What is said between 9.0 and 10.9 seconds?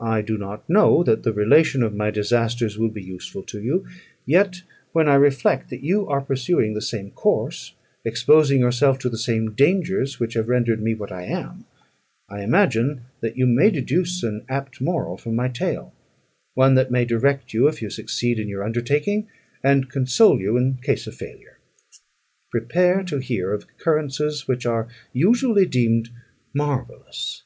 to the same dangers which have rendered